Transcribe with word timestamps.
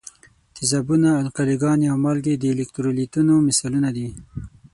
تیزابونه، 0.55 1.09
القلي 1.23 1.55
ګانې 1.63 1.87
او 1.91 1.97
مالګې 2.05 2.33
د 2.37 2.43
الکترولیتونو 2.53 3.33
مثالونه 3.47 3.89
دي. 3.95 4.07